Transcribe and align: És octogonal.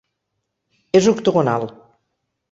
És 0.99 1.09
octogonal. 1.11 1.67